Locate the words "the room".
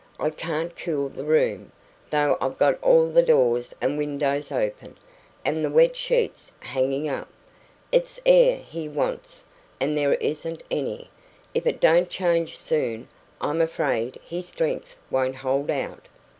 1.09-1.71